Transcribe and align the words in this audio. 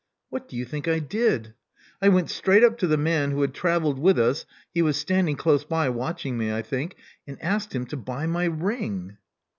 What 0.31 0.47
do 0.47 0.55
you 0.55 0.65
think 0.65 0.87
I 0.87 0.97
did? 0.97 1.53
I 2.01 2.09
went 2.09 2.31
straight 2.31 2.63
up 2.63 2.75
to 2.79 2.87
the 2.87 2.97
man 2.97 3.29
who 3.29 3.41
had 3.41 3.53
travelled 3.53 3.99
with 3.99 4.17
us— 4.17 4.47
^he 4.75 4.81
was 4.81 4.97
standing 4.97 5.35
close 5.35 5.63
by, 5.63 5.89
watching 5.89 6.39
me, 6.39 6.51
I 6.51 6.63
think— 6.63 6.95
and 7.27 7.39
asked 7.39 7.75
him 7.75 7.85
to 7.85 7.97
buy 7.97 8.25
my 8.25 8.45
ring." 8.45 9.17